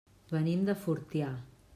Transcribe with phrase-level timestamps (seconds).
[0.29, 1.31] Venim de Fortià.